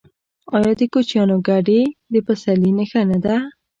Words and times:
آیا 0.55 0.71
د 0.79 0.81
کوچیانو 0.93 1.37
کډې 1.47 1.81
د 2.13 2.15
پسرلي 2.27 2.71
نښه 2.77 3.01
نه 3.09 3.17
ده؟ 3.25 3.35